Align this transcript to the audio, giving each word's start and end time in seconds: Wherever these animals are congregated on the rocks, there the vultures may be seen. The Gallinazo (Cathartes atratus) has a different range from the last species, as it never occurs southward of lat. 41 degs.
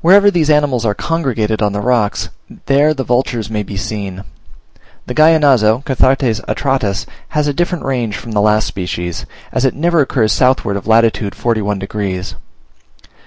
Wherever 0.00 0.30
these 0.30 0.48
animals 0.48 0.86
are 0.86 0.94
congregated 0.94 1.60
on 1.60 1.74
the 1.74 1.82
rocks, 1.82 2.30
there 2.64 2.94
the 2.94 3.04
vultures 3.04 3.50
may 3.50 3.62
be 3.62 3.76
seen. 3.76 4.24
The 5.04 5.12
Gallinazo 5.14 5.84
(Cathartes 5.84 6.40
atratus) 6.48 7.04
has 7.28 7.46
a 7.46 7.52
different 7.52 7.84
range 7.84 8.16
from 8.16 8.32
the 8.32 8.40
last 8.40 8.66
species, 8.66 9.26
as 9.52 9.66
it 9.66 9.74
never 9.74 10.00
occurs 10.00 10.32
southward 10.32 10.78
of 10.78 10.86
lat. 10.86 11.04
41 11.34 11.80
degs. 11.80 12.34